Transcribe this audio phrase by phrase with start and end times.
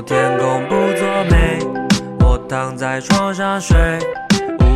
[0.00, 1.58] 哦，天公不作美，
[2.20, 3.76] 我躺在床上睡。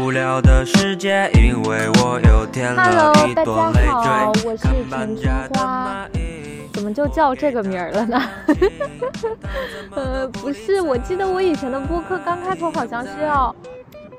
[0.02, 4.45] 无聊的世界，因为我又添了一朵累赘。
[4.45, 6.07] 我是陈春花，
[6.75, 8.22] 怎么就叫这个名儿了呢？
[9.96, 13.56] 呃，不是，我记得我以前的播客刚开头好像是要，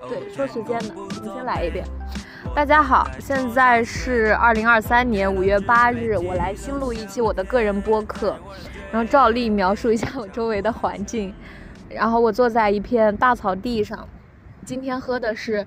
[0.10, 0.96] 对，说时间的。
[0.96, 1.86] 我们先来一遍。
[2.56, 8.36] 大家好，现在是二零二三年五月八日，我来新录一期我的个人播客，
[8.92, 11.34] 然后照例描述一下我周围的环境。
[11.90, 14.08] 然后我坐在一片大草地上，
[14.66, 15.66] 今天喝的是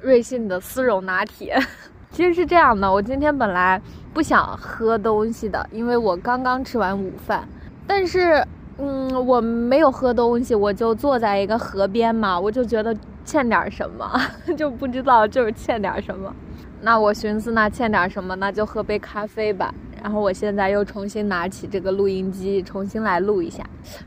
[0.00, 1.58] 瑞幸的丝绒拿铁。
[2.10, 3.80] 其实是这样的，我今天本来
[4.12, 7.48] 不想喝东西的，因为我刚刚吃完午饭，
[7.86, 8.44] 但是。
[8.82, 12.96] 嗯，我没有喝东西，我就坐在一个河边嘛，我就觉得
[13.26, 14.18] 欠点什么，
[14.56, 16.34] 就不知道就是欠点什么。
[16.80, 19.74] 那我寻思，那欠点什么，那就喝杯咖啡吧。
[20.02, 23.62] 然后我现在又重新拿起这个录音机，重新来录一下。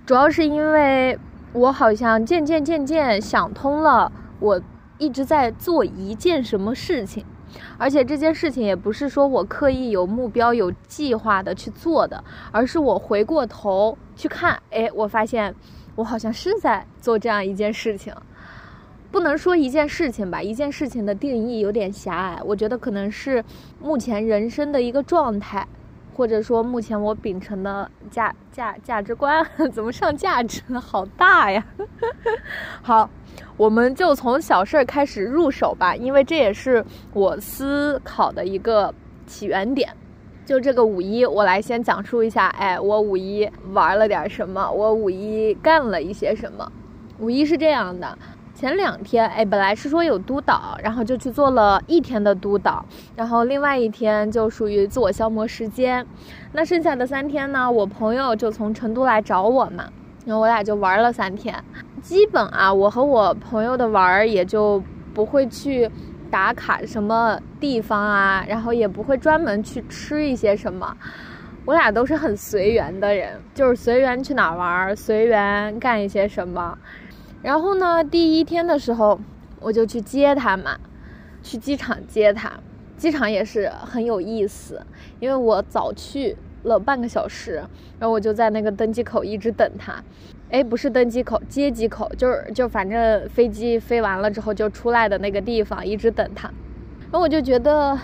[0.05, 1.17] 主要是因为
[1.53, 4.61] 我好像渐渐渐渐想通了，我
[4.97, 7.23] 一直在做一件什么事情。
[7.77, 15.53] 而且这件事情也不是说我刻意有目标、有计划的去做的，而是我回过头去看，哎，我发现
[15.95, 18.11] 我好像是在做这样一件事情。
[19.11, 22.39] 不能说一件事情吧，一件事情的定义有点狭隘。
[22.44, 23.45] 我觉得可能是
[23.80, 25.67] 目前人生的一个状态。
[26.16, 30.61] 或者说，目前我秉承的价价价值观 怎么上价值？
[30.80, 31.66] 好大呀！
[32.81, 33.09] 好，
[33.58, 38.94] 我们就从小事儿开始入手吧，因为这也是我思考的一个
[39.25, 39.89] 起源点。
[40.45, 46.72] 就这个五一，我来先讲述一下，哎，我五一玩了点什么，我五一干了一些什么。
[47.20, 48.17] 五一是这样的。
[48.64, 56.08] 前两天，哎，本来是说有督导，然后就去做了一天的督导，然后另外一天就属于自我消磨时间。
[56.54, 59.83] 那剩下的三天呢，我朋友就从成都来找我嘛，
[60.26, 61.54] 然后我俩就玩了三天。
[62.02, 64.82] 基本啊，我和我朋友的玩也就
[65.14, 65.92] 不会去
[66.32, 70.95] 打卡什么地方啊，然后也不会专门去吃一些什么。
[71.65, 76.77] 我俩都是很随缘的人，就是随缘去哪玩，随缘干一些什么。
[77.43, 79.20] 然后呢，第一天的时候，
[79.59, 80.80] 我就去接他嘛，
[81.43, 82.52] 去机场接他。
[82.95, 84.81] 机场也是很有意思，
[85.20, 87.55] 因为我早去了半个小时，
[87.99, 90.02] 然后我就在那个登机口一直等他。
[90.49, 96.48] 哎，不是登机口，接机口，就是就反正飞机飞完了之后就出来的那个地方，一直等他。
[97.11, 97.99] 然后我就觉得。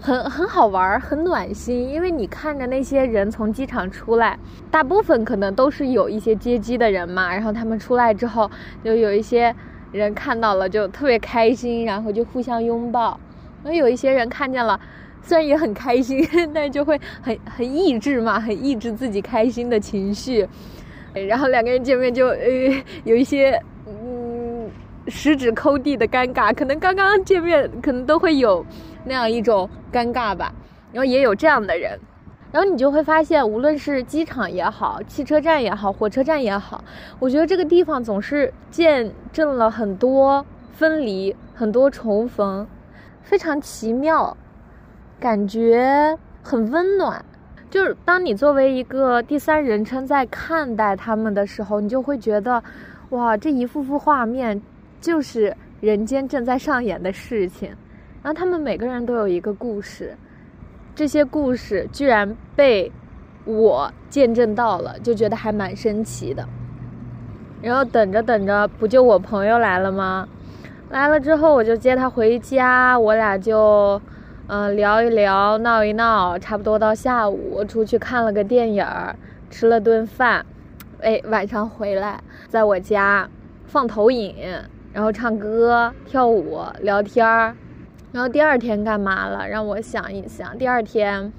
[0.00, 4.38] 很很好玩，很暖心，因为你看着那些人从机场出来，
[4.70, 8.48] 大部分可能都是有一些接机的人嘛，然后他们出来之后，
[8.84, 9.54] 就有一些
[9.90, 13.18] 人看到了就特别开心，然后就互相拥抱。
[13.64, 14.78] 然后有一些人看见了，
[15.20, 20.48] 虽然也很开心， 但是就会很很抑制嘛，很抑制自己开心的情绪。
[21.26, 22.46] 然后两个人见面就呃
[23.02, 24.70] 有一些嗯
[25.08, 28.64] 十指抠地的尴尬，可能刚刚见面可能都会有。
[29.08, 30.52] 那样一种尴尬吧，
[30.92, 31.98] 然后也有这样的人，
[32.52, 36.84] 然后你就会发现，无论是机场也好，汽车站也好，火车站也好，
[37.18, 42.66] 我觉得这个地方总是见证了很多分离，很多重逢，
[43.22, 44.36] 非常奇妙，
[45.18, 47.24] 感觉很温暖。
[47.70, 52.62] 就是当你作为一个第三人称在看待他们的时候，你就会觉得，
[53.10, 54.62] 哇，这一幅幅画面
[55.00, 57.76] 就是人间正在上演的事情。
[58.28, 60.14] 然后他们每个人都有一个故事，
[60.94, 62.92] 这些故事居然被
[63.46, 66.46] 我见证到了，就觉得还蛮神奇的。
[67.62, 70.28] 然后等着等着，不就我朋友来了吗？
[70.90, 73.98] 来了之后，我就接他回家，我俩就
[74.46, 78.86] 嗯聊一聊，闹一闹，差不多到下午，出去看了个电影，
[79.48, 80.44] 吃了顿饭，
[81.00, 83.26] 哎，晚上回来，在我家
[83.64, 84.36] 放投影，
[84.92, 87.56] 然后唱歌、跳舞、聊天儿。
[88.10, 89.46] 然后第二天干嘛了？
[89.46, 90.56] 让我想一想。
[90.56, 91.30] 第二天，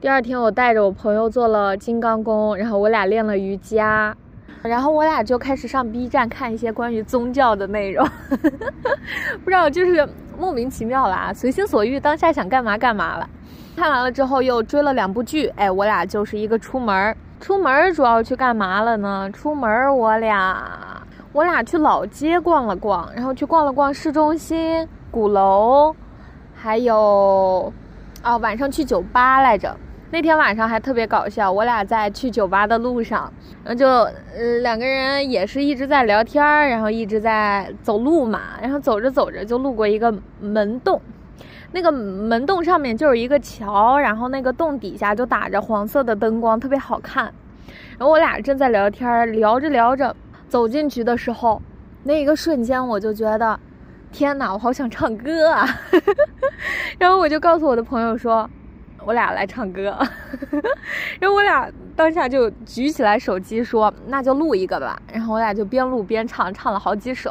[0.00, 4.14] 第二天我带着我朋友做了金刚功，然后我俩练了瑜伽，
[4.62, 8.04] 然后我俩就开始上 B 站看一些关于宗教的内容，
[9.44, 10.06] 不知道就是
[10.36, 13.30] 莫名其妙啦，随心所欲，当下想干嘛干嘛了。
[13.76, 19.30] 看完了之后又追了两部剧，哎，我俩就是一个出门，出门主要去干嘛了呢？
[19.32, 20.60] 出门我俩
[21.32, 25.94] 我俩去老街逛了逛，然后去逛了逛市中心、鼓楼。
[26.66, 27.72] 还有，
[28.24, 29.72] 哦，晚上去酒吧来着。
[30.10, 33.32] 那天晚上还特别搞笑，我俩在去酒吧的路上，
[33.62, 38.40] 然后就，呃，两个人也是一直在聊天然后一直在走路嘛。
[38.60, 41.00] 然后走着走着就路过一个门洞，
[41.70, 47.32] 那个门洞上面就是一个桥，然后那个洞底下就打着黄色的灯光，特别好看。
[47.96, 50.16] 然后我俩正在聊天，聊着聊着，
[50.48, 51.62] 走进去的时候，
[52.02, 53.60] 那一个瞬间我就觉得，
[54.10, 55.64] 天哪，我好想唱歌啊！
[56.98, 58.48] 然后我就告诉我的朋友说，
[59.04, 59.96] 我俩来唱歌。
[61.20, 64.98] 然后我俩当下就举起来手机说，那就录一个吧。
[65.12, 67.30] 然后我俩就边录边唱，唱了好几首。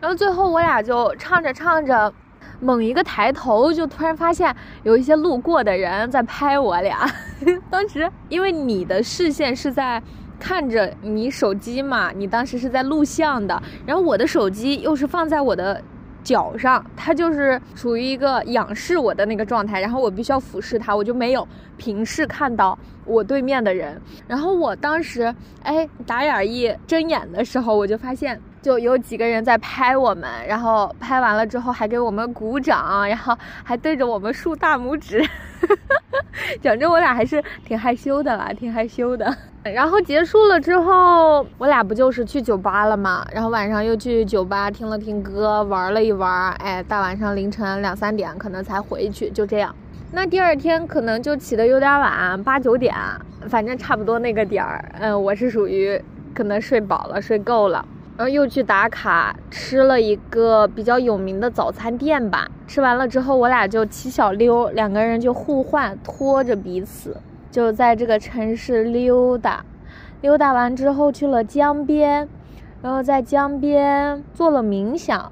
[0.00, 2.12] 然后最后我俩就唱着唱着，
[2.60, 7.10] 猛一个抬头，就突然发现有一些路过的人在拍我俩。
[7.70, 10.02] 当时因为你的视线是在
[10.38, 15.82] 看着你手机嘛，你当时是在录像的，然后我的手机又是放在我的。
[16.24, 24.00] 脚上，它就是属于一个仰视我的那个状态，然后我必须要俯视它，我就没有平视看到我对面的人。
[24.26, 25.32] 然后我当时，
[25.62, 35.22] 哎，打眼一睁眼的时候，我就发现就有几个人在拍我们，然后拍完了之后还给我们鼓掌，然后还对着我们竖大拇指。
[36.60, 39.36] 讲真，我俩还是挺害羞的啦，挺害羞的。
[39.72, 43.26] 然后结束了之后，我俩不就是去酒吧了吗？
[43.32, 46.52] 然后晚上又去酒吧听了听歌，玩了一玩。
[46.56, 49.74] 哎，大晚上凌晨两三点可能才回去，就这样。
[50.12, 52.94] 那第二天可能就起的有点晚，八九点，
[53.48, 54.84] 反正差不多那个点儿。
[55.00, 55.98] 嗯，我是属于
[56.34, 57.82] 可能睡饱了，睡够了。
[58.18, 62.46] 然后又去打卡，吃了一个比较有名的早餐店吧。
[62.68, 67.16] 吃完了之后，我俩就骑小溜，两个人就互换，拖着彼此，
[67.54, 69.64] 就在这个城市溜达。
[70.22, 72.28] 溜达完之后，去了江边，
[72.82, 75.30] 然后在江边做了冥想，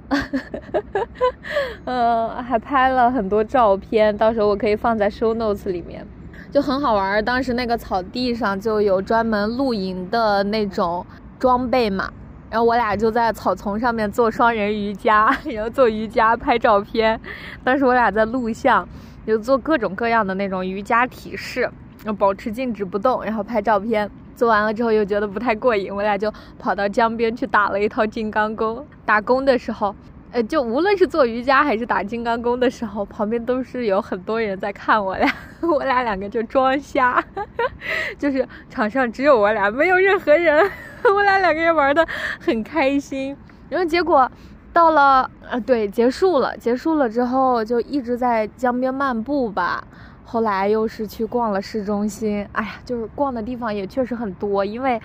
[1.84, 6.06] 嗯， 还拍了很多照片，到时候我可以放在 show notes 里面，
[6.52, 7.24] 就很好玩。
[7.24, 11.04] 当时那个草地上就有专门露营的那种
[11.40, 12.08] 装备嘛。
[12.48, 17.20] 然后我俩就在草丛上面做双人瑜伽， 然后做瑜伽拍照片。
[17.64, 18.88] 当时我俩在录像，
[19.26, 21.68] 就做各种各样的那种瑜伽体式，
[22.04, 24.10] 要保持静止不动，然后拍照片。
[24.34, 28.86] 做完了之后又觉得不太过瘾，我俩就跑到江边去打了一套金刚功。
[29.04, 29.94] 打工的时候。
[30.34, 37.22] 呃，就无论是做瑜伽还是打金刚功的时候，旁边都是有很多人在看我俩， 我俩两个就装瞎，
[38.18, 40.58] 就是场上只有我俩，没有任何人，
[41.14, 42.08] 我俩两个人玩的
[42.40, 43.36] 很开心。
[43.68, 44.26] 然后结果
[44.72, 49.84] 到了，呃，对，结束了，结束了之后就一直在江边漫步吧。
[50.32, 54.98] 后来又是去逛了市中心，哎呀，就是逛的地方也确实很多，因为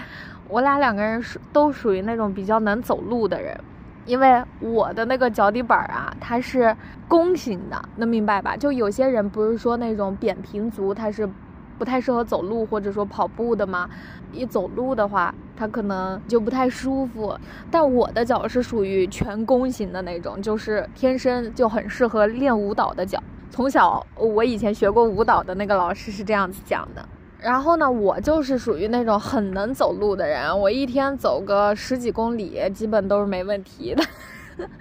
[0.48, 3.60] 我俩两个人属都属于那种比较能走路的人。
[4.06, 6.74] 因为我的那个脚底板啊，它是
[7.10, 8.56] 弓形的，能明白吧？
[8.56, 11.30] 就有些人不是说那种扁平足，他是
[11.78, 13.90] 不太适合走路或者说跑步的嘛？
[14.32, 17.38] 一走路的话，他可能就不太舒服。
[17.70, 23.22] 但我的脚是属于全弓形的那种，就是天生就很适合练舞蹈的脚。
[23.58, 27.04] 从小我以前学过舞蹈的那个老师是这样子讲的。
[27.40, 34.04] 然后呢，我就是属于那种很能走路的人，我一天走个十几公里，基本都是没问题的。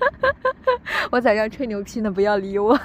[1.11, 2.79] 我在这吹牛皮呢，不要理我。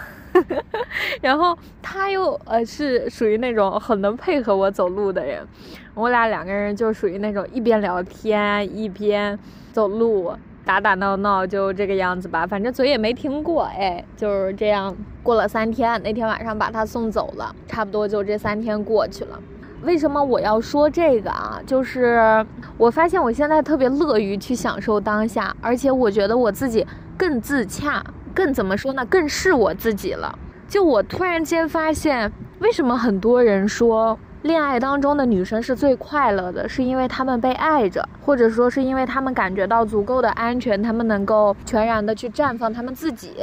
[1.19, 5.45] 然后他又呃是属于那种很能配合我走路的人，
[5.93, 9.37] 我俩两个人就属于那种一边聊天一边
[9.73, 16.01] 走路，打打闹闹，就这个样子吧，反正嘴也没停过，哎，就是这样过了三天。
[16.03, 19.39] 那天晚上把他送走了，差不多就这三天过去了。
[19.83, 21.59] 为什么我要说这个啊？
[21.65, 22.45] 就是
[22.77, 26.85] 我发现我现在特别乐于去享受当下，而且我觉得我自己
[27.17, 28.03] 更自洽，
[28.33, 29.03] 更怎么说呢？
[29.07, 30.37] 更是我自己了。
[30.67, 43.33] 就我突然间发现，为什么很多人说恋爱当中的女生是最快乐的，是因为她们被爱着，或者说是因为她们感觉到足够的安全，她们能够全然的去绽放她们自己，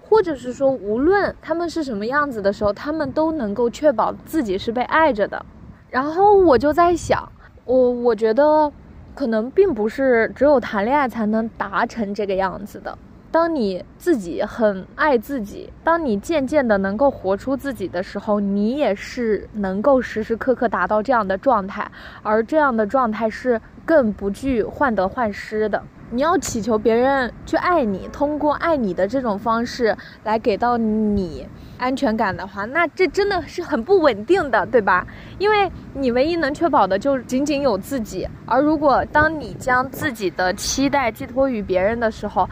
[0.00, 5.44] 或者是说无论她们是什么样子的时候，她们都能够确保自己是被爱着的。
[5.90, 7.30] 然后我就在想，
[7.66, 8.72] 我我觉得，
[9.14, 12.96] 可能并不是只有谈恋爱才能达成这个样子的。
[13.36, 21.86] 当你自己很爱自己，当你渐渐的能够活出自己的时候，你也是能够时时刻刻达到这样的状态，
[22.22, 25.82] 而这样的状态是更不惧患得患失的。
[26.08, 31.46] 你要祈求别人去爱你，通过爱你的这种方式来给到你。
[31.76, 35.06] 安全感的话，那这真的是很不稳定的，对吧？
[35.38, 42.48] 因为你唯一能确保的就仅仅有自己，而如果当你将自己的期待寄托于别人的时候，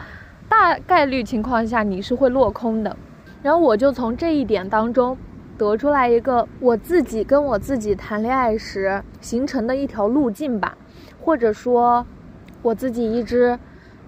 [0.57, 2.95] 大概率情况下你是会落空的。
[3.43, 5.15] 然后我就从这一点当中
[5.57, 10.77] 得出来一个我自己跟我自己谈恋爱时形成的一条路径吧，
[11.21, 12.05] 或者说
[12.61, 13.59] 我自己一直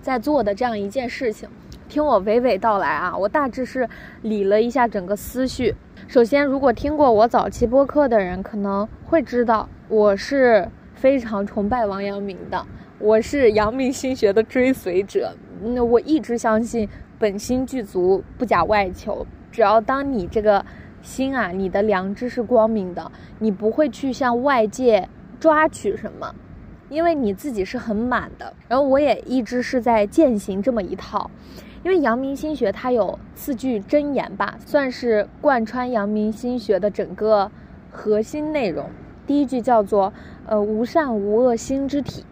[0.01, 1.49] 在做的这样一件事情。
[1.89, 3.87] 听我娓娓道来啊，我大致是
[4.21, 5.75] 理了一下整个思绪。
[6.07, 12.65] 首先，如果听过我早期播客的人，可能会知道我是非常崇拜王阳明的，
[12.99, 15.35] 我是阳明心学的追随者。
[15.61, 16.87] 那我一直相信
[17.19, 19.25] 本心具足，不假外求。
[19.51, 20.65] 只要当你这个
[21.01, 25.09] 心啊，你的良知是光明的，你不会去向外界
[25.39, 26.35] 抓取什么，
[26.89, 28.53] 因为你自己是很满的。
[28.67, 31.29] 然后我也一直是在践行这么一套。
[31.83, 37.49] 因为阳明心学它有四句真言吧，算是贯穿阳明心学的整个
[37.89, 38.89] 核心内容。
[39.25, 40.11] 第一句叫做
[40.45, 42.25] “呃无善无恶心之体”，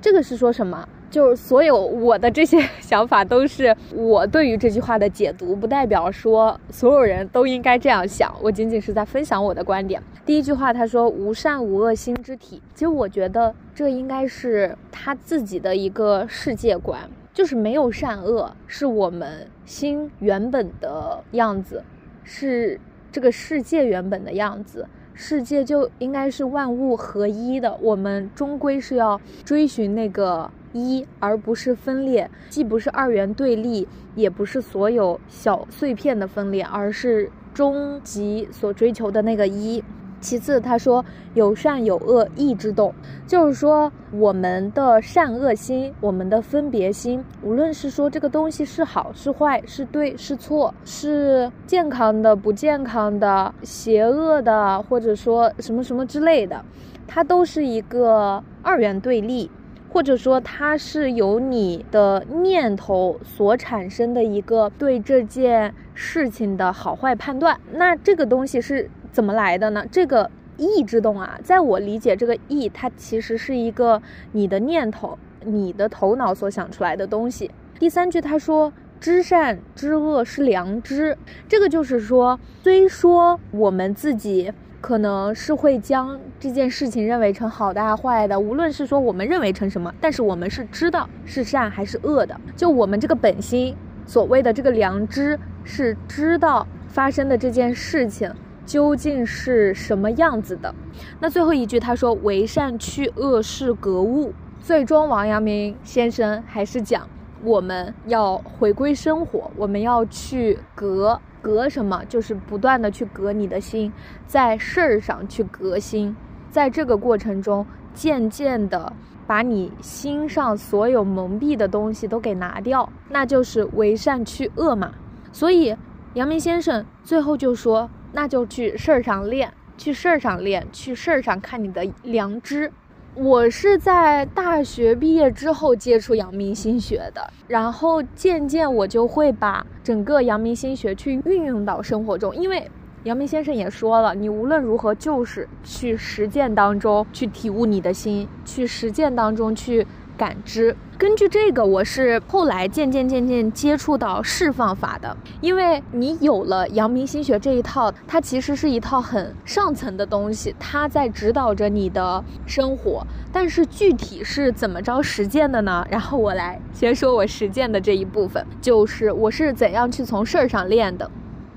[0.00, 0.88] 这个是说什么？
[1.10, 8.32] 就是所有我的这些想法都是我对于这句话的解读，不代表说所有人都应该这样想。
[8.40, 10.00] 我仅仅是在分享我的观点。
[10.24, 17.00] 第一句话他说“无善无恶心之体”，其实我觉得这应该是他自己的一个世界观。
[17.32, 21.82] 就是没有善恶，是我们心原本的样子，
[22.24, 22.78] 是
[23.12, 24.86] 这个世界原本的样子。
[25.14, 39.82] 世界就应该是万物合一的，我们终归是要追寻那个一，而不是分裂，既不是二元对立，也不是所有小碎片的分裂，而是终极所追求的那个一。
[40.20, 42.92] 其次，他说有善有恶意之动，
[43.26, 56.62] 就是说我们的善恶心，我们的分别心，无论是说这个东西是好是坏，是对是错，是健康的不健康的，邪恶的，或者说什么什么之类的，
[57.06, 59.50] 它都是一个二元对立，
[59.92, 67.60] 或者说它是由你的念头所产生的一个对这件事情的好坏判断。
[67.72, 68.88] 那这个东西是。
[69.12, 69.84] 怎么来的呢？
[69.90, 77.50] 这个意之动啊，在我理解，这个意它其实是一个你的念头、你的头脑所想出来的东西。
[77.80, 81.18] 第三句他说知善知恶是良知，
[81.48, 92.40] 这个就是说，虽说我们自己可能是会将这件事情认为成好的坏的，无论是说我们认为成什么，但是我们是知道是善还是恶的。
[92.56, 98.32] 就我们这个本心，所谓的这个良知，是知道发生的这件事情。
[98.66, 100.72] 究竟是什么样子的？
[101.18, 104.32] 那最后一句他说：“为善去恶是格物。”
[104.62, 107.08] 最终，王阳明先生还是讲
[107.42, 112.04] 我们要回归生活，我们要去革革什么？
[112.08, 113.92] 就是不断的去革你的心，
[114.26, 116.14] 在事儿上去革心，
[116.50, 118.92] 在这个过程中，渐渐的
[119.26, 124.92] 把你心上所有蒙蔽的东西都给拿掉，那就是为善去恶嘛。
[125.32, 125.76] 所以，
[126.14, 127.90] 阳明先生最后就说。
[128.12, 132.72] 那就去事儿上练，去事儿上练，去事儿上看你的良知。
[133.16, 142.70] 我是在大学毕业之后接触阳明心学的，然后渐渐我就会把整个阳明心学去运用到生活中，因为
[143.04, 149.86] 阳明先生也说了，你无论如何就是去实践当中去体悟你的心，去实践当中去。
[150.20, 155.16] 感知，根据这个，我是后来渐渐渐渐接触到释放法的。
[155.40, 163.02] 因为你有了阳明心学这一套，它其实是一套很上层的东西，它在指导着你的生活。
[163.32, 165.86] 但是具体是怎么着实践的呢？
[165.90, 171.10] 然后我来先说我实践的这一部分，就是我是怎样去从事儿上练的。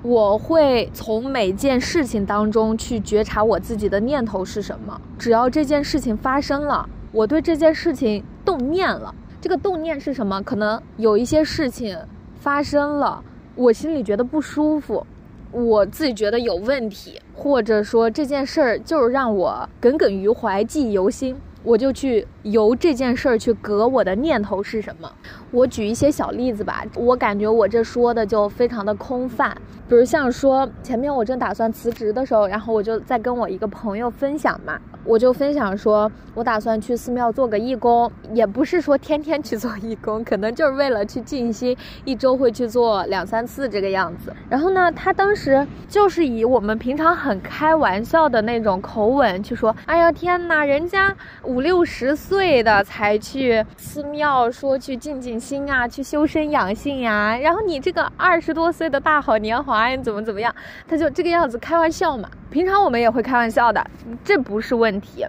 [0.04, 5.02] 我会从每件事情当中去觉察我自己的念头是什么。
[5.20, 6.88] 只要这件事情发生了。
[7.14, 10.42] 我对这件事情动念了，这个动念是什么？
[10.42, 11.98] 可能有一些事情
[12.36, 13.24] 发生了，
[13.56, 15.06] 我心里觉得不舒服，
[15.52, 21.36] 我自己觉得有问题，或者说这件事儿就是让我耿耿于怀、记忆犹新。
[21.66, 25.10] 我就去由这件事儿去隔我的念头是什么？
[25.50, 26.84] 我举一些小例子吧。
[26.94, 29.56] 我感觉我这说的就非常的空泛，
[29.88, 44.34] 比如像说前面我正打算辞职的时候，然后我就在跟我一个朋友分享嘛，我就分享说我打算去寺庙做个义工，也不是说天天去做义工，可能就是为了去静心，一周会去做两三次这个样子。
[44.50, 57.38] 然后呢，他当时就是以我们平常很开玩笑的那种口吻去说：“哎呀天哪，人家。”五六十岁的才去寺庙，说去静静心啊，去修身养性呀。
[57.38, 60.54] 然后你这个二十多岁的大好年华，你怎么怎么样？
[60.88, 62.30] 他就这个样子开玩笑嘛。
[62.54, 63.84] 平常我们也会开玩笑的，
[64.24, 65.26] 这不是问题。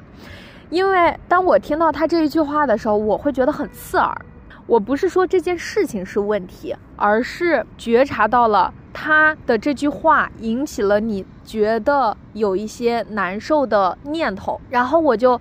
[0.69, 4.15] 因为当我听到他这一句话的时候，我会觉得很刺耳。
[4.67, 15.41] 我不是说这件事情是问题，而是觉察到了他的这句话引起了你觉得有一些难受的念头，然后我就。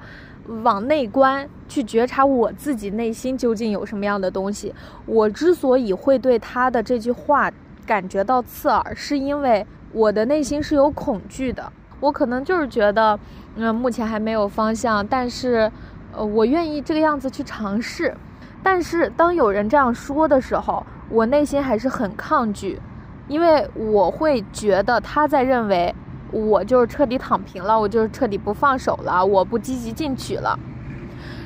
[0.62, 4.76] 往内观，去觉察我自己内心究竟有什么样的东西。
[5.06, 7.50] 我之所以会对他的这句话
[7.86, 11.72] 感觉到刺耳，是因为我的内心是有恐惧的。
[12.00, 13.18] 我可能就是觉得，
[13.56, 15.72] 嗯，目前还没有方向，但是，
[16.12, 18.14] 呃，我愿意这个样子去尝试。
[18.62, 22.80] 但是当有人这样说的时候，我内心还是很抗拒，
[23.28, 25.94] 因为我会觉得他在认为
[26.32, 30.58] 我就是彻底躺平了，我就是彻底不放手了，我不积极进取了。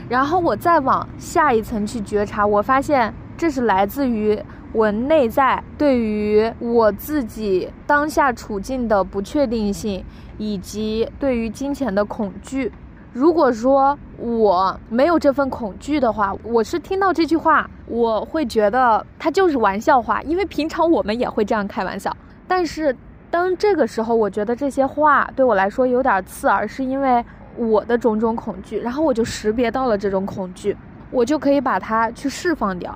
[0.10, 4.42] 然后我再往下一层去觉察，我发现这是来自于
[4.78, 10.06] 我内在对于我自己当下处境的不确定性，
[10.38, 12.72] 以及对于金钱的恐惧。
[13.12, 22.16] 如果说我没有这份恐惧的话，我是听到这句话，我会觉得它就是玩笑话，因为平常我们也会这样开玩笑。
[22.48, 22.96] 但是
[23.32, 27.26] 当这个时候，我觉得这些话对我来说有点刺耳，是因为。
[27.60, 30.78] 我的种种恐惧，然后我就识别到了这种恐惧，
[31.10, 32.96] 我就可以把它去释放掉。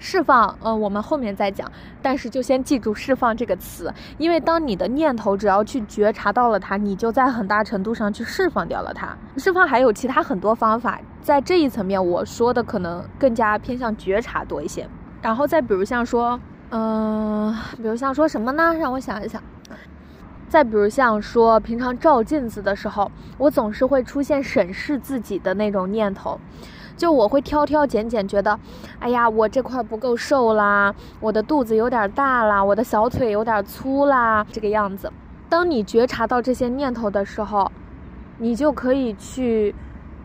[0.00, 1.70] 释放，嗯，我们后面再讲。
[2.02, 9.16] 但是就先记住“释放”这个词，因为当你的念头只要去觉察到了它，你就在很大程度上去释放掉了它。
[9.36, 14.88] 释放还有其他很多方法，在这一层面我说的可能更加偏向觉察多一些。
[15.22, 16.40] 然后再比如像说，
[16.70, 18.74] 嗯，比如像说什么呢？
[18.74, 19.40] 让我想一想。
[20.48, 26.40] 再比如像说，平常照镜子的时候，我总是会出现审视自己的那种念头，
[27.00, 28.60] 就我会挑挑拣拣，觉得，
[28.98, 35.10] 哎呀，我这块不够瘦啦，我的肚子有点大啦，我的小腿有点粗啦，这个样子。
[35.48, 37.72] 当你觉察到这些念头的时候，
[38.36, 39.74] 你就可以去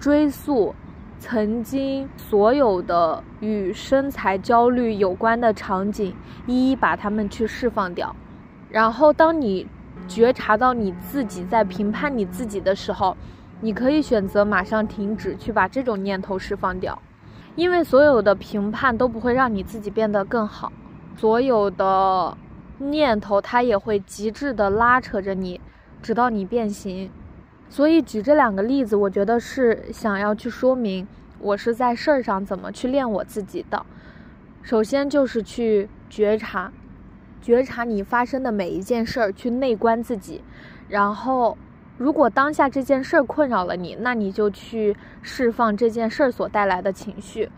[0.02, 0.76] 追溯
[1.18, 6.14] 曾经所有的与身材焦虑有关的场景，
[6.46, 8.14] 一一把它们去释放掉。
[8.70, 9.66] 然后当你。
[10.08, 13.18] 觉察到你自己在评判你自己的时候，
[13.66, 17.02] 你可以选择马上停止，去把这种念头释放掉，
[17.56, 20.72] 因为所有的评判都不会让你自己变得更好，
[21.18, 22.38] 所有的
[22.78, 25.60] 念头它也会极致的拉扯着你，
[26.00, 27.10] 直到你变形。
[27.68, 31.08] 所以举这两个例子，我觉得是想要去说明
[31.40, 33.84] 我是在事儿上怎么去练我自己的。
[34.62, 36.72] 首先就是去觉察。
[37.42, 40.44] 觉察你发生的每一件事儿，去内观自己，
[40.88, 41.58] 然后，
[41.98, 47.50] 如果当下这件事儿困扰了你，那你就去释放这件事儿所带来的情绪，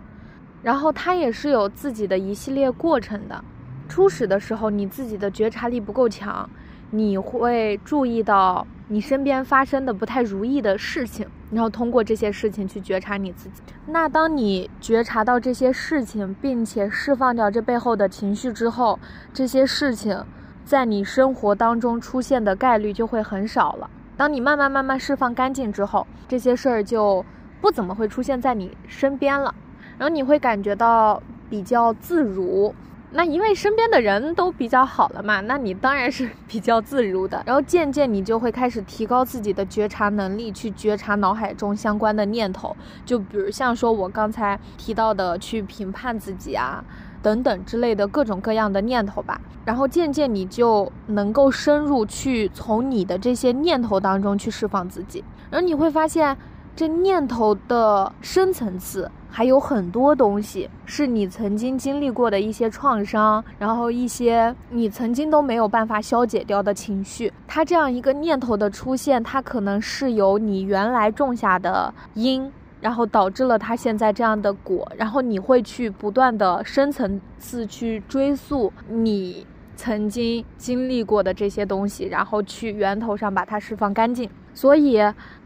[0.61, 3.43] 然后它也是有自己的一系列过程的。
[3.89, 6.49] 初始的时候，你自己的觉察力不够强。
[6.89, 13.61] 你会注意到你身边发生的不太如意的事情，然后通过这些事情去觉察你自己。
[13.87, 18.97] 那当你觉察到这些事情，并且释放掉这背后的情绪之后，
[19.33, 20.23] 这些事情
[20.63, 23.89] 在你生活当中出现的概率就会很少了。
[24.17, 27.23] 当你慢慢慢慢释放干净之后，这些事儿就
[27.61, 29.53] 不怎么会出现在你身边了，
[29.99, 32.73] 然后你会感觉到比较自如。
[33.11, 37.41] 那因为身边的人都比较好了嘛，那你当然是比较自如的。
[37.45, 46.83] 然后渐渐你就会开始提高自己的觉察能力，去觉察脑海中相关的念头，就比如像说我刚才提到的去评判自己啊，
[47.21, 49.39] 等等之类的各种各样的念头吧。
[49.63, 56.37] 然后渐渐你就能够深入去从你的这些念头当中去释放自己，然后你会发现。
[56.75, 67.31] 这念头的深层次还有很多东西，是你曾经经历过的一些创伤，然后一些你曾经都没有办法消解掉的情绪。
[67.47, 74.91] 它这样一个念头的出现，它可能是由你原来种下的因，然后导致了它现在这样的果。
[74.97, 84.29] 然后你会去不断的深层次去追溯你曾经经历过的这些东西，然后去源头上把它释放干净。
[84.53, 84.99] 所以。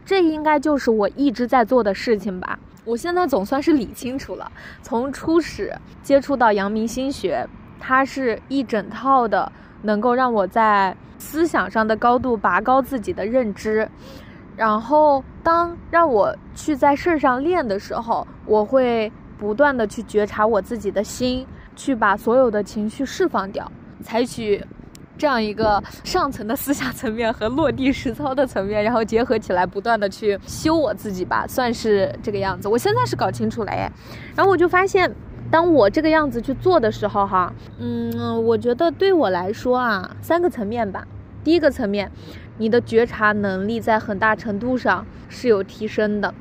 [0.04, 2.58] 这应该就是我一直在做的事情吧。
[2.84, 4.50] 我现在总算是理清楚了。
[4.82, 7.46] 从初始接触到阳明心学，
[7.78, 9.50] 它是一整套的，
[9.82, 13.88] 能够让我在思想上的高度拔高自己的认知。
[14.56, 23.70] 然后，当让我去在事儿上练的时候，我会不断的去觉察我自己的心，去把所有的情绪释放掉，
[24.02, 24.62] 采取。
[25.18, 32.66] 这样一个上层的思想层面和落地实操的层面，然后结合起来，不断的去修我自己吧，算是这个样子。
[32.66, 33.90] 我现在是搞清楚了哎，
[34.34, 35.14] 然后我就发现，
[35.50, 41.06] 当我这个样子去做的时候，哈，嗯，我觉得对我来说啊，三个层面吧。
[41.44, 42.10] 第一个层面，
[42.58, 46.34] 你的觉察能力在很大程度上是有提升的，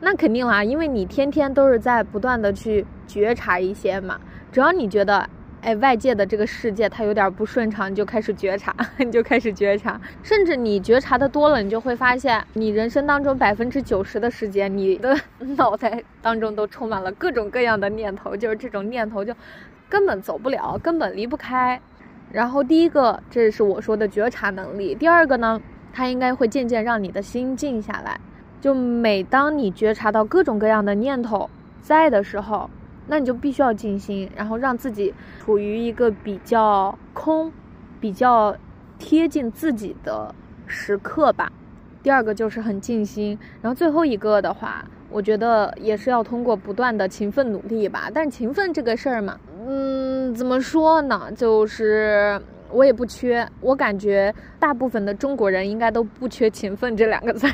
[0.00, 4.18] 那肯定啦，因为你天天都是在不断的去觉察一些嘛，
[4.52, 5.28] 只要你觉得。
[5.68, 15.14] 哎，外界的这个世界它有点不顺畅，你就开始觉察， 你就开始觉察，甚至你觉察的多了，你就会发现，你人生当中百分之九十的时间，你的
[15.58, 19.34] 脑袋当中都充满了各种各样的念头，就是这种念头就
[19.90, 21.78] 根本走不了，根本离不开。
[22.32, 25.60] 然后第一个，这是我说的觉察能力；第二个呢，
[25.92, 28.18] 它应该会渐渐让你的心静下来。
[28.58, 31.50] 就每当你觉察到各种各样的念头
[31.82, 32.70] 在的时候，
[33.08, 37.52] 那你就必须要静心，然后让自己处于一个比较空、
[38.00, 38.56] 比较
[38.98, 40.34] 贴近自己的
[40.66, 41.50] 时刻吧。
[42.02, 48.08] 第二个就是很静心，然后最后一个的话，我觉得也是要通过不断的勤奋努力吧。
[48.12, 51.30] 但勤奋这个事儿嘛，嗯，怎么说呢？
[51.34, 52.40] 就是。
[52.70, 57.46] 我也不缺，我感觉大部分的中国人应该都不缺勤奋这两个字。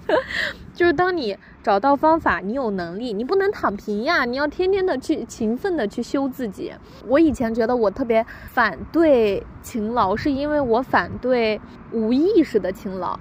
[0.72, 6.72] 就是当你找到方法，你有能力，你不能躺平呀，你要天天的去勤奋的去修自己。
[7.08, 13.18] 我以前觉得我特别反对勤劳，是因为我反对无意识的勤劳，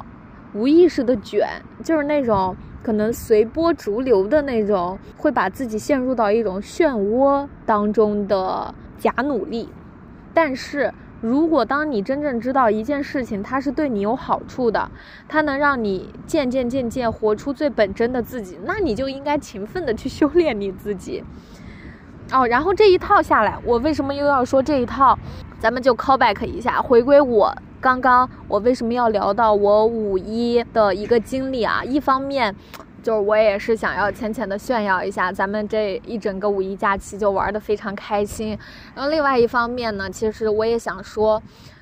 [0.54, 1.48] 无意识的卷，
[1.84, 9.70] 就是那种可能随波逐流的那种，会把自己陷入到一种漩涡当中的假努力。
[10.36, 10.94] 但是。
[11.26, 14.92] 如果当你真正知道一件事情，它是对你有好处的，
[15.28, 21.24] 它能让你渐渐渐渐活出最本真的自己，那你就应该勤奋的去修炼你自己。
[22.32, 25.18] 哦，然后这一套下来，我为什么又要说这一套？
[25.60, 31.84] 咱们就 call back 一下，回归我刚刚我为什么要聊到我五一的一个经历啊？
[31.84, 32.56] 一方面。
[33.06, 38.58] 就是我也是想要浅浅的炫耀一下，咱们这一整个五一假期就玩的非常开心。
[38.96, 41.40] 然后另外一方面呢，其实我也想说，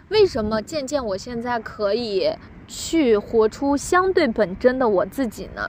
[0.09, 2.29] 为什么渐渐我现在可以
[2.67, 5.65] 去活出相对本真的我自己呢？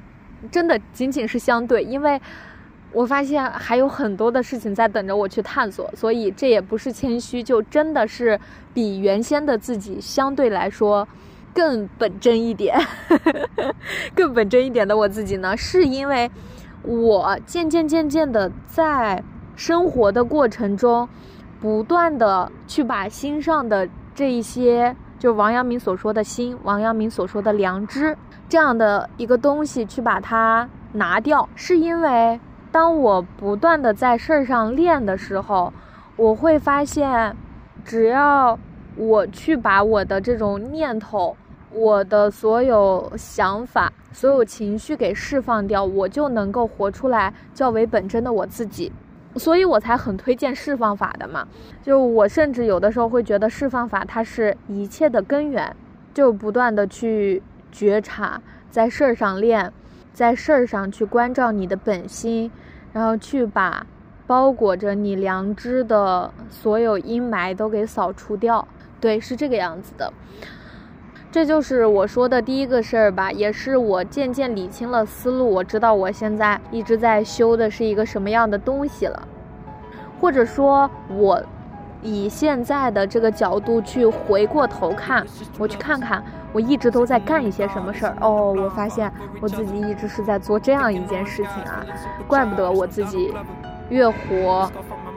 [0.51, 2.21] 真的仅仅是相对，因为
[2.91, 8.37] 我发现还有很多的事情在等着我去探索，所以这也不是谦虚，就真的是
[8.75, 11.07] 比原先的自己相对来说。
[11.55, 12.77] 更本真一点，
[14.15, 16.29] 更本真一点的我自己呢，是因为
[16.83, 19.23] 我渐渐渐渐的在
[19.55, 21.09] 生活的过程中，
[21.61, 28.17] 不断的去把心上的这一些，就王阳明所说的心，王阳明所说的良知
[28.49, 32.41] 这样的一个东西，去把它拿掉，是因为
[32.73, 35.73] 当我不断的在事儿上练的时候，
[36.17, 37.37] 我会发现，
[37.85, 38.59] 只要
[38.97, 41.37] 我去把我的这种念头。
[41.75, 48.93] 我的所有想法、所有情绪给释放掉，我就能够活出来较为本真的我自己，
[49.35, 51.47] 所以我才很推荐释放法的嘛。
[51.83, 55.75] 就我甚至有的时候会觉得释放法它是一切的根源，
[56.15, 59.73] 就不断的去觉察，在事儿上练，
[60.13, 62.53] 在事儿上去关照你的本心，
[62.93, 63.85] 然后去把
[64.29, 68.67] 包裹着你良知的所有阴霾都给扫除掉。
[69.01, 70.13] 对，是这个样子的。
[71.35, 79.21] 这就是我说的第一个事儿吧，也是我渐渐理清了思路，我知道我现在一直在修的是一个什么样的东西了，
[80.21, 81.43] 或者说，我
[82.03, 85.27] 以现在的这个角度去回过头看，
[85.59, 88.17] 我去看看我一直都在干一些什么事儿。
[88.21, 91.85] 哦，我发现我自己一直是在做这样一件事情啊，
[92.29, 93.35] 怪不得我自己
[93.89, 94.71] 越活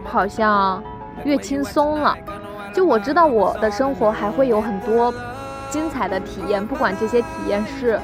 [0.04, 0.82] 好像
[1.24, 2.18] 越轻松了。
[2.74, 5.14] 就我知道我的生活还会有很多。
[5.70, 8.00] 精彩的体验，不管这些体验是，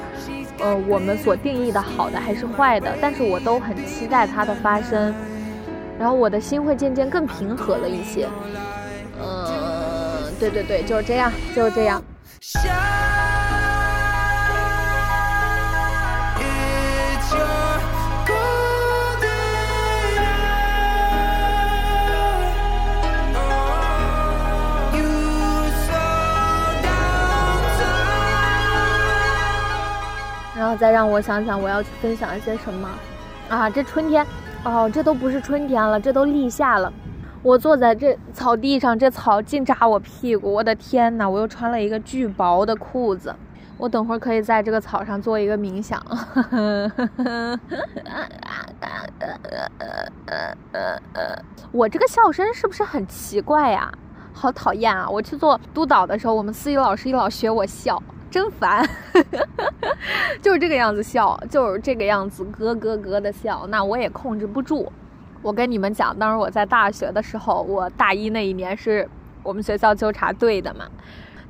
[0.58, 5.14] 呃，我们所定义的好的还是坏的，但是我都很期待它的发生，
[5.98, 8.28] 然后我的心会渐渐更平和了一些。
[9.20, 12.02] 嗯，对对对，就是这样，就是这样。
[30.84, 32.86] 再让我想想，我要去分享一些什么
[33.48, 33.70] 啊？
[33.70, 34.22] 这春天，
[34.64, 36.92] 哦，这都不是春天了，这都立夏了。
[37.42, 43.34] 我坐在这草地上，这草净扎我屁股，我的天呐，我又穿了一个巨薄的裤子。
[43.78, 45.98] 我等会儿可以在这个草上做一个冥想。
[51.72, 53.90] 我这个笑声是不是很奇怪呀？
[54.34, 55.08] 好讨厌啊！
[55.08, 58.02] 我去做督导的时候，我们司仪老师一老学我笑。
[58.34, 58.84] 真烦，
[60.42, 64.90] 就是这个样子笑，就是这个样子咯咯咯的笑，那我也控制不住。
[65.40, 69.08] 我跟你们讲，当时我在大学的时候，我大一那一年是
[69.44, 70.84] 我们学校纠察队的嘛，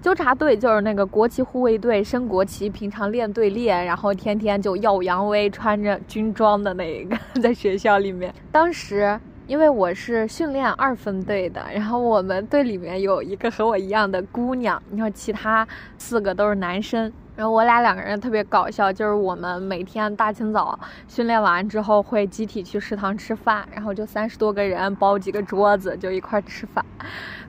[0.03, 9.18] 纠察队就是那个国旗护卫队，升国旗，平常练队练，然后天天就耀武扬威，穿着军装的那一个， 在学校里面，当时。
[9.46, 15.66] 因为我是训练二分队的，然后我们队里面有一个和我一样的姑娘，你说其他
[15.98, 26.83] 四个都是男生，然后我俩两个人特别搞笑，就是我们每天大清早训练完之后会集体去食堂吃饭，然后就三十多个人包几个桌子就一块吃饭，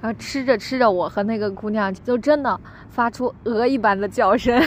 [0.01, 4.61] 然后吃着吃着，我和那个姑娘就真的发出鹅一般的叫声。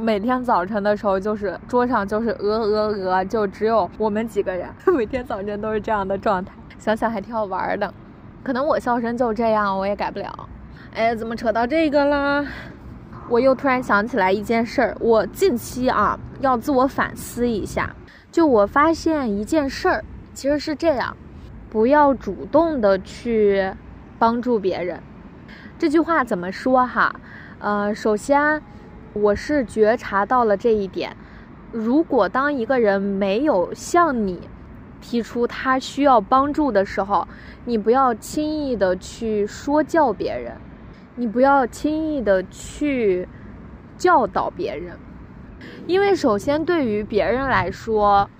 [0.00, 7.92] 每天早晨的时候，就是桌上就是鹅鹅鹅，就只有我们几个人， 每天早晨都是这样的状态，想想还挺好玩的。
[8.44, 10.48] 可能我笑声就这样，我也改不了。
[10.94, 12.46] 哎，怎么扯到这个了？
[13.28, 17.94] 我又突然想起来一件事儿，我近期啊要自我反思一下。
[18.30, 21.16] 就我发现一件事儿，其实是这样：
[21.68, 23.72] 不要主动的去
[24.18, 25.02] 帮助别人。
[25.76, 27.14] 这句话怎么说哈？
[27.58, 28.62] 呃，首先
[29.22, 31.16] 我是觉察到了这一点。
[31.72, 34.48] 如果当一个人没有向你
[35.00, 37.26] 提出他需要帮助的时候，
[37.64, 40.56] 你不要轻易的去说教别人。
[41.16, 43.28] 你不要轻易的去
[43.96, 44.96] 教导别人，
[45.88, 48.30] 因为首先对于别人来说，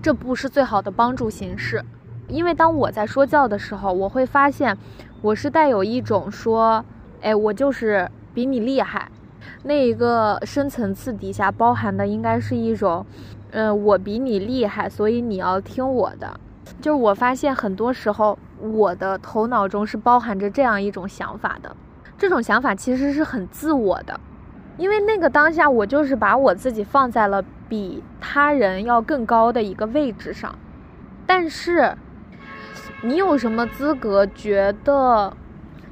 [0.00, 1.84] 这不是最好的帮助形式。
[2.28, 4.74] 因为当我在说教的时候，我会发现
[5.20, 6.82] 我是带有一种说，
[7.20, 9.10] 哎，我就是比你厉害，
[9.64, 13.04] 那一个深层次底下包含的应该是一种，
[13.50, 16.38] 嗯，我比你厉害，所以你要听我的。
[16.80, 21.76] 就是我发现很多时候我的头脑中是包含着这样一种想法的。
[22.16, 24.18] 这种想法其实是很自我的，
[24.78, 30.56] 因为那个当下我就是把我自己放在了比他人要更高的一个位置上。
[31.26, 31.96] 但是，
[33.02, 35.36] 你有什么资格觉得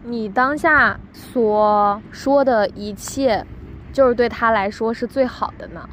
[0.04, 3.46] 你当下所说的一切
[3.92, 5.88] 就是对他来说是最好的呢？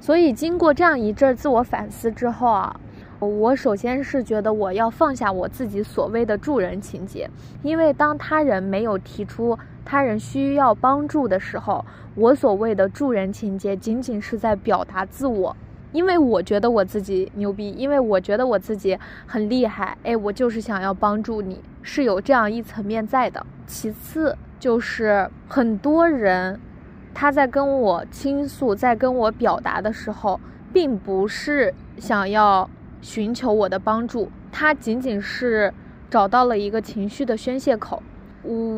[0.00, 2.76] 所以，经过这样一阵自我反思之后啊。
[3.20, 7.30] 我首先是觉得我要放下我自己所谓的助人情节，
[7.62, 11.84] 因为当他人没有提出他人需要帮助的时候，
[12.16, 15.56] 我所谓的助人情节仅仅是在表达自我，
[15.92, 23.44] 因为我觉得我自己牛逼，因为我觉得我自己很厉害，哎，我就是想要帮助你，是有这样一层面在的。
[23.66, 26.58] 其次就是很多人
[27.12, 30.40] 他在跟我倾诉，在跟我表达的时候，
[30.72, 32.70] 并不是想要。
[33.04, 35.74] 寻求我的帮助，他仅仅是
[36.08, 38.00] 找到了一个情绪的宣泄口。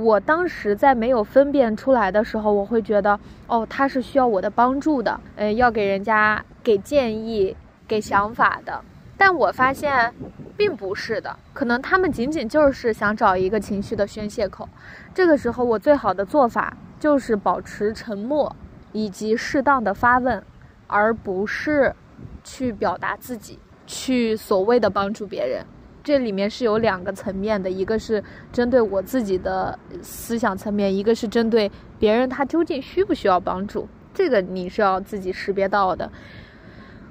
[0.02, 7.54] 我当时在没有分辨出来的时候，我会觉得，哦，他是需要我的帮助的，呃，要给人家给建议、
[7.86, 8.82] 给想法的。
[9.16, 10.12] 但我发现，
[10.56, 14.68] 并不是的，可能他们仅仅就是想找一个情绪的宣泄口。
[15.14, 18.54] 这个时候，我最好的做法就是保持沉默，
[18.92, 20.42] 以及适当的发问，
[20.86, 21.94] 而不是
[22.42, 23.58] 去表达自己。
[23.86, 25.62] 去所谓的帮助别人，
[26.02, 36.10] 这里面是有两个层面的，一个是针对我自己的思想层面，一个是针对别人他究竟需不需要帮助，这个你是要自己识别到的。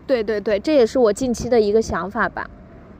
[0.06, 2.50] 对对对，这也是我近期的一个想法吧。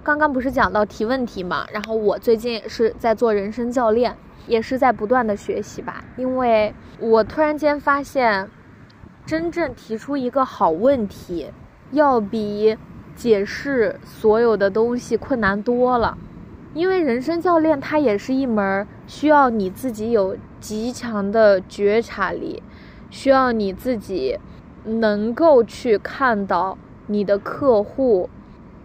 [0.04, 4.16] 刚刚不是讲到提问题嘛，然后我最近也是在做人生教练，
[4.48, 8.50] 也是在不断的学习吧，因为我突然间发现，
[9.26, 11.52] 真正提出一个好问题，
[11.92, 12.78] 要比。
[13.16, 16.18] 解释所有的东西困难多了，
[16.74, 22.64] 因为人生教练它也是一门需要你自己有极强的觉察力，
[23.12, 24.40] 需要你自己
[24.84, 26.76] 能够去看到
[27.08, 28.30] 你的客户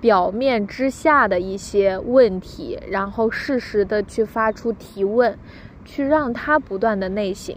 [0.01, 5.37] 表面之下的一些问题，然后适时的去发出提问，
[5.85, 7.57] 去让他不断的内省。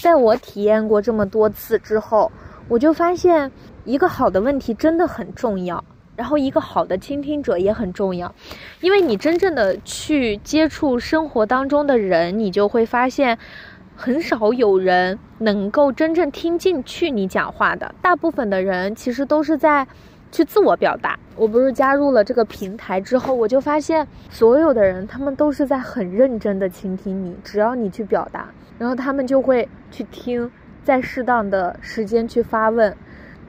[0.00, 2.30] 在我体验过这么多次之后，
[2.68, 3.50] 我就发现
[3.84, 5.84] 一个好的问题真的很重要。
[6.16, 8.34] 然后，一个好的倾听者也很重要，
[8.82, 13.38] 因为你真正的去接触生活当中的人，你就会发现，
[14.02, 17.94] 很少有人能够真正听进去你讲话的。
[18.00, 19.86] 大部分的人其实都是在
[20.32, 21.18] 去自我表达。
[21.36, 30.50] 我不是加入了这个平台之后，我就发现所有的人，他们都是在很认真的倾听你，只要你去表达，然后他们就会去听，
[30.82, 32.96] 在适当的时间去发问，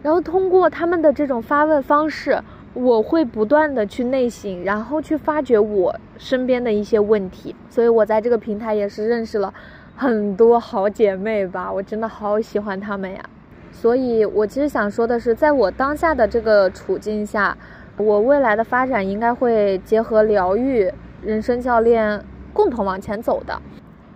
[0.04, 2.38] 然后通过他们的这种发问方式。
[2.74, 9.54] 我会不断的去内省，然后去发掘我身边的一些问题，所以我在这个平台也是认识了
[10.02, 13.24] 很多好姐妹吧，我真的好喜欢她们呀。
[13.72, 17.56] 所以我其实想说的是，在我当下的这个处境下，
[17.98, 22.20] 我未来的发展应该会结合疗愈、人生教练
[22.52, 23.62] 共同往前走的，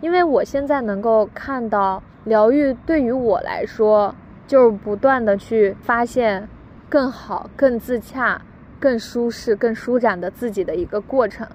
[0.01, 4.15] 因为我现在能够看到疗愈对于我来说，
[4.47, 6.49] 就是不断的去发现。
[6.87, 8.39] 更好、更自洽、
[8.79, 11.45] 更舒适、更舒展的自己的一个过程。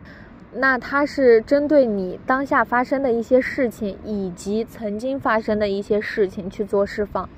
[0.53, 7.29] 那它是针对你当下发生的一些事情，以及曾经发生的一些事情去做释放，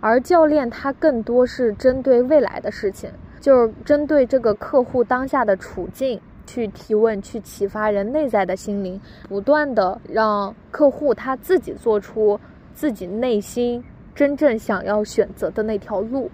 [0.00, 3.10] 而教练他更多是针对未来的事情，
[3.40, 12.38] 就是针对这个客户当下的处境去提问，去启发人内在的心灵，不断的让客户他自己做出
[12.74, 13.82] 自己内心
[14.14, 16.30] 真正想要选择的那条路。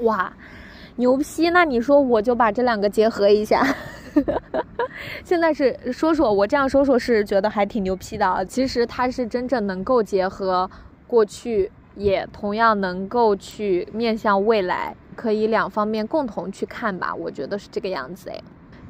[0.00, 0.30] 哇，
[0.96, 1.48] 牛批！
[1.48, 3.66] 那你说我就把这两个结合一下。
[5.24, 8.44] 现在是说说，我这样说说是觉得还挺牛批的。
[8.46, 10.70] 其实它是真正能够结合
[11.06, 17.14] 过去，也同样能够去面向未来，可以两方面共同去看吧。
[17.14, 18.40] 我觉得是这个样子哎，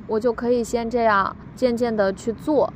[0.06, 2.72] 我就可以先这样渐渐的去做，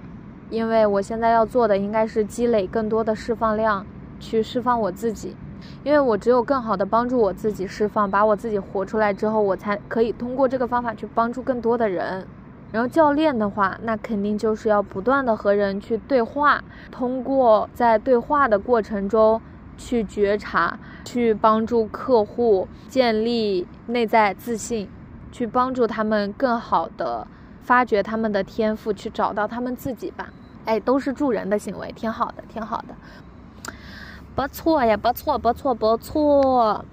[0.51, 3.85] 因为我现在要做的应该是积累更多的释放量，
[4.19, 5.37] 去释放我自己，
[5.85, 12.27] 因为我只有更好的帮助我自己释放，把我自己活出来之后，我才可以通过这个方法去帮助更多的人。
[12.73, 19.41] 然后教练的话，那肯定就是要不断的和人去对话，通过在对话的过程中
[19.77, 24.89] 去觉察，去帮助客户建立内在自信，
[25.31, 27.27] 去帮助他们更好的
[27.63, 30.29] 发掘他们的天赋，去找到他们自己吧。
[30.65, 32.95] 哎，都是助人的行为，挺好的，挺好的，
[34.37, 36.85] 不错呀，不错，不错，不错。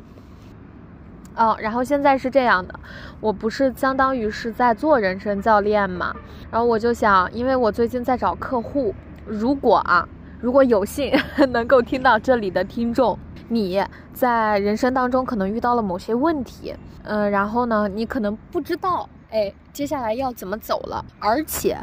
[1.35, 2.73] 哦，然后现在是这样的，
[3.19, 6.15] 我不是相当于是在做人生教练嘛，
[6.49, 10.07] 然后我就想，因为我最近在找客户，如果啊，
[10.39, 11.11] 如果有幸
[11.51, 21.77] 能够听到这里的听众，你在人生当中可能遇到了某些问题，嗯，然后呢，你可能不知道，哎，接下来要怎么走了，而且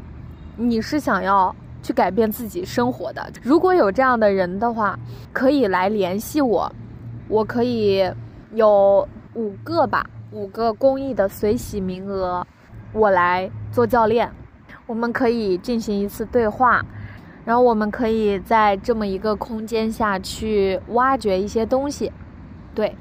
[0.56, 4.98] 你是想要去改变自己生活的，如果有这样的人的话，
[5.32, 6.72] 可以来联系我，
[7.28, 8.10] 我可以
[8.52, 9.08] 有。
[9.34, 12.44] 五个吧，五个公益的随喜名额，
[12.92, 14.28] 我来做教练，
[14.88, 16.84] 我们可以进行一次对话，
[17.44, 22.12] 然后我们可以在这么一个空间下去挖掘一些东西，
[22.74, 22.96] 对，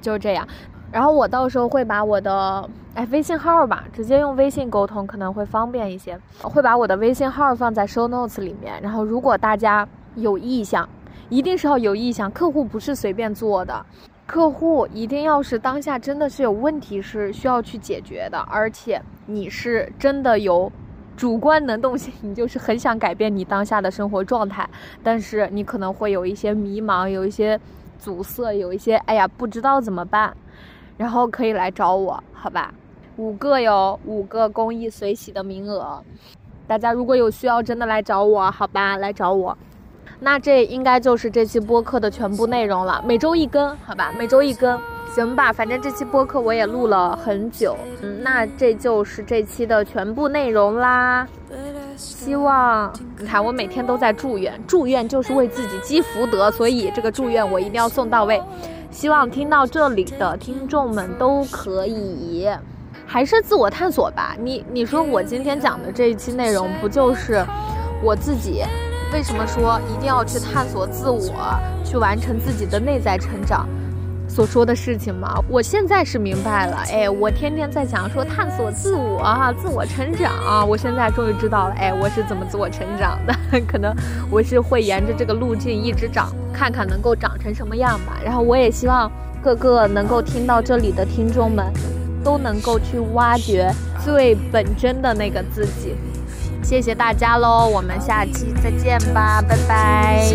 [0.00, 0.48] 就是这样。
[0.92, 8.80] 然后我到时候会把我的哎微信号吧，直接用微信沟通可能会方便一些，会把我的微信号放在 show notes 里面。
[8.80, 10.88] 然后如果大家有意向，
[11.28, 13.84] 一定是要有意向，客户不是随便做的。
[14.26, 20.70] 客户一定要是当下真的是有问题是需要去解决的，而且你是真的有
[21.16, 24.68] 主观能动性，你就是很想改变你当下的生活状态，
[25.02, 27.60] 但是你可能会有一些迷茫，有一些
[27.98, 30.36] 阻塞，有一些哎呀不知道怎么办，
[30.96, 32.72] 然后可以来找我，好吧？
[33.16, 36.02] 五个有五个公益随喜的名额，
[36.66, 38.96] 大家如果有需要，真的来找我，好吧？
[38.96, 39.56] 来找我。
[40.20, 43.02] 那这应该就是这期播客的全部内容了。
[43.06, 44.78] 每周一更，好吧，每周一更，
[45.14, 45.52] 行吧。
[45.52, 51.26] 反正这期播客我也录了很久，嗯，那这就是这期的全部内容啦。
[51.96, 58.42] 希望你看，我每天都在祝愿，祝愿就是为自己积福德，所以这个祝愿我一定要送到位。
[58.96, 62.48] 希望听到这里的听众们都可以，
[63.04, 64.34] 还是自我探索吧。
[64.40, 67.44] 你你说我今天讲的这一期内容，不就是
[68.02, 68.64] 我自己？
[69.12, 71.30] 为什么说一定要去探索自我，
[71.84, 73.68] 去完成自己的内在成长？
[74.36, 75.42] 所说的事情吗？
[75.48, 76.84] 我现在是明白了。
[76.90, 80.62] 哎，我天天在讲说探索自我哈，自我成长啊。
[80.62, 83.34] 我现在终于知道了，哎，我是怎么自我成长的？
[83.66, 83.96] 可能
[84.30, 88.20] 我是会沿着这个路径一直长，看看能够长成什么样吧。
[88.22, 89.10] 然后我也希望
[89.42, 91.72] 各个能够听到这里的听众们，
[92.22, 93.72] 都能够去挖掘
[94.04, 95.94] 最本真的那个自己。
[96.62, 100.28] 谢谢大家喽，我们下期再见吧，拜拜。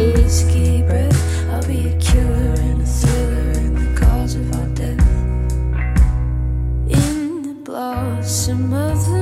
[8.52, 9.21] Some of the